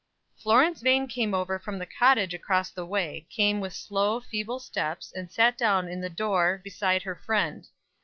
[0.35, 5.13] Florence Vane came over from the cottage across the way came with slow, feeble steps,
[5.15, 7.67] and sat down in the door beside her friend.